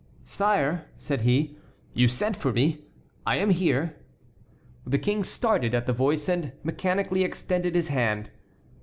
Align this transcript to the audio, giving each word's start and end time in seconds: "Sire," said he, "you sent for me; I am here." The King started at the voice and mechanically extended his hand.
"Sire," 0.25 0.85
said 0.97 1.21
he, 1.21 1.59
"you 1.93 2.07
sent 2.07 2.35
for 2.35 2.51
me; 2.51 2.85
I 3.23 3.35
am 3.37 3.51
here." 3.51 3.97
The 4.83 4.97
King 4.97 5.23
started 5.23 5.75
at 5.75 5.85
the 5.85 5.93
voice 5.93 6.27
and 6.27 6.53
mechanically 6.63 7.23
extended 7.23 7.75
his 7.75 7.89
hand. 7.89 8.31